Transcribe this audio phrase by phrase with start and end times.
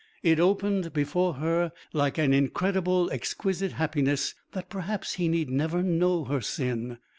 [0.23, 6.23] It opened before her like an incredible exquisite happiness that perhaps he need never know
[6.25, 6.97] her sin.